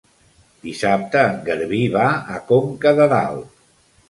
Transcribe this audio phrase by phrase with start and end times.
[0.67, 2.07] Dissabte en Garbí va
[2.37, 3.55] a Conca de Dalt.